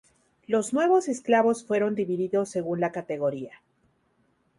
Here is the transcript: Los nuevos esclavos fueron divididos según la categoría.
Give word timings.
Los 0.47 0.73
nuevos 0.73 1.07
esclavos 1.07 1.63
fueron 1.63 1.93
divididos 1.93 2.49
según 2.49 2.79
la 2.79 2.91
categoría. 2.91 3.61